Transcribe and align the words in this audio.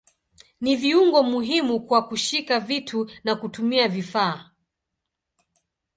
Ni 0.61 0.75
viungo 0.75 1.23
muhimu 1.23 1.79
kwa 1.79 2.07
kushika 2.07 2.59
vitu 2.59 3.11
na 3.23 3.35
kutumia 3.35 3.87
vifaa. 3.87 4.51